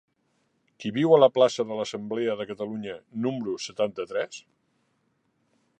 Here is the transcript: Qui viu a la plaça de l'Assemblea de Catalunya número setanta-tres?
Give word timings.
Qui 0.83 0.91
viu 0.95 1.11
a 1.17 1.19
la 1.23 1.27
plaça 1.35 1.65
de 1.71 1.77
l'Assemblea 1.79 2.37
de 2.41 2.49
Catalunya 2.53 2.97
número 3.27 3.55
setanta-tres? 3.69 4.41